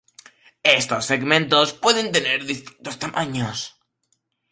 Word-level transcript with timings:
Estos 0.79 1.03
segmentos 1.11 1.67
pueden 1.83 2.07
tener 2.15 2.39
distintos 2.51 2.95
tamaños. 3.03 3.57